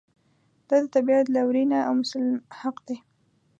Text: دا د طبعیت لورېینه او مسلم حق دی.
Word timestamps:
دا 0.67 0.75
د 0.83 0.85
طبعیت 0.93 1.25
لورېینه 1.35 1.79
او 1.87 1.93
مسلم 2.01 2.37
حق 2.59 2.75
دی. 2.87 2.97